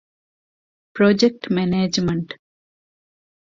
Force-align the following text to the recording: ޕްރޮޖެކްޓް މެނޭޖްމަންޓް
ޕްރޮޖެކްޓް 0.95 1.45
މެނޭޖްމަންޓް 1.55 2.31